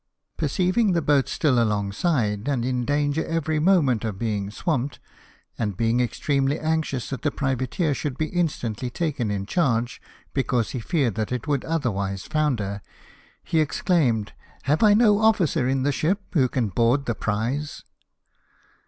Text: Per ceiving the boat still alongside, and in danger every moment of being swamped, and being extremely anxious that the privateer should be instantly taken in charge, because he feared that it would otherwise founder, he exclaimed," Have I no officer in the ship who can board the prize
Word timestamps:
Per 0.35 0.47
ceiving 0.47 0.95
the 0.95 1.01
boat 1.03 1.29
still 1.29 1.61
alongside, 1.61 2.47
and 2.49 2.65
in 2.65 2.85
danger 2.85 3.23
every 3.23 3.59
moment 3.59 4.03
of 4.03 4.17
being 4.17 4.49
swamped, 4.49 4.99
and 5.59 5.77
being 5.77 5.99
extremely 5.99 6.57
anxious 6.59 7.11
that 7.11 7.21
the 7.21 7.29
privateer 7.29 7.93
should 7.93 8.17
be 8.17 8.25
instantly 8.25 8.89
taken 8.89 9.29
in 9.29 9.45
charge, 9.45 10.01
because 10.33 10.71
he 10.71 10.79
feared 10.79 11.13
that 11.13 11.31
it 11.31 11.47
would 11.47 11.63
otherwise 11.65 12.23
founder, 12.23 12.81
he 13.43 13.59
exclaimed," 13.59 14.33
Have 14.63 14.81
I 14.81 14.95
no 14.95 15.19
officer 15.19 15.67
in 15.67 15.83
the 15.83 15.91
ship 15.91 16.19
who 16.33 16.49
can 16.49 16.69
board 16.69 17.05
the 17.05 17.13
prize 17.13 17.83